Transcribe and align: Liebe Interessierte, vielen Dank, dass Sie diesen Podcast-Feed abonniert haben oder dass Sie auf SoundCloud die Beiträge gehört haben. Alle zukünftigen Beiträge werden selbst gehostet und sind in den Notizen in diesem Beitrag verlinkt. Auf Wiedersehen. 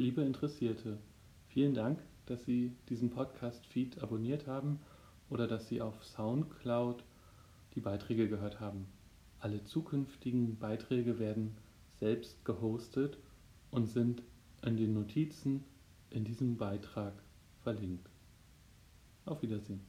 Liebe 0.00 0.22
Interessierte, 0.22 0.96
vielen 1.48 1.74
Dank, 1.74 2.02
dass 2.24 2.46
Sie 2.46 2.74
diesen 2.88 3.10
Podcast-Feed 3.10 4.02
abonniert 4.02 4.46
haben 4.46 4.80
oder 5.28 5.46
dass 5.46 5.68
Sie 5.68 5.82
auf 5.82 6.02
SoundCloud 6.02 7.04
die 7.74 7.80
Beiträge 7.80 8.26
gehört 8.26 8.60
haben. 8.60 8.86
Alle 9.40 9.62
zukünftigen 9.62 10.58
Beiträge 10.58 11.18
werden 11.18 11.54
selbst 11.98 12.42
gehostet 12.46 13.18
und 13.70 13.88
sind 13.88 14.22
in 14.64 14.78
den 14.78 14.94
Notizen 14.94 15.64
in 16.08 16.24
diesem 16.24 16.56
Beitrag 16.56 17.12
verlinkt. 17.62 18.08
Auf 19.26 19.42
Wiedersehen. 19.42 19.82